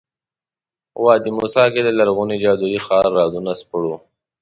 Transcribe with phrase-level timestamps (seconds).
[1.03, 3.93] وادي موسی کې د لرغوني جادویي ښار رازونه سپړو.